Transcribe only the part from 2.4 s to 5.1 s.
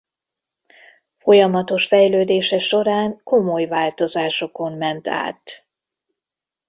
során komoly változásokon ment